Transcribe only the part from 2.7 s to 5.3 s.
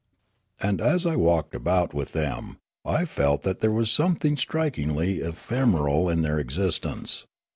I felt that there was something strikingly